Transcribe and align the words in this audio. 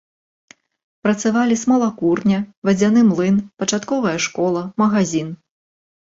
Працавалі 1.07 1.57
смалакурня, 1.63 2.39
вадзяны 2.71 2.99
млын, 3.11 3.37
пачатковая 3.61 4.17
школа, 4.31 4.61
магазін. 4.85 5.33